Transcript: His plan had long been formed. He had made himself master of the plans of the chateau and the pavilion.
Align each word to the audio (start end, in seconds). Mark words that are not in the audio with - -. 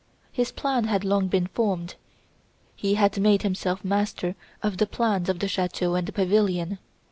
His 0.31 0.51
plan 0.51 0.85
had 0.85 1.03
long 1.05 1.27
been 1.27 1.45
formed. 1.45 1.93
He 2.75 2.95
had 2.95 3.19
made 3.21 3.43
himself 3.43 3.85
master 3.85 4.35
of 4.63 4.77
the 4.77 4.87
plans 4.87 5.29
of 5.29 5.37
the 5.37 5.47
chateau 5.47 5.93
and 5.93 6.07
the 6.07 6.11
pavilion. 6.11 6.79